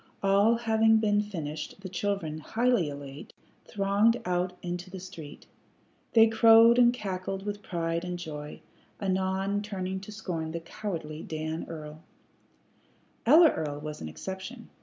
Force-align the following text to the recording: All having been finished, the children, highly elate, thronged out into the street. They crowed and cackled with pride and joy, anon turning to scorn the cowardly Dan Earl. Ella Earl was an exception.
All 0.23 0.55
having 0.55 0.97
been 0.97 1.21
finished, 1.21 1.81
the 1.81 1.87
children, 1.87 2.39
highly 2.39 2.89
elate, 2.89 3.33
thronged 3.65 4.19
out 4.25 4.53
into 4.63 4.89
the 4.89 4.99
street. 4.99 5.45
They 6.13 6.25
crowed 6.25 6.79
and 6.79 6.91
cackled 6.91 7.45
with 7.45 7.61
pride 7.61 8.03
and 8.03 8.17
joy, 8.17 8.61
anon 8.99 9.61
turning 9.61 9.99
to 9.99 10.11
scorn 10.11 10.53
the 10.53 10.59
cowardly 10.59 11.21
Dan 11.21 11.67
Earl. 11.69 12.01
Ella 13.27 13.51
Earl 13.51 13.79
was 13.81 14.01
an 14.01 14.09
exception. 14.09 14.71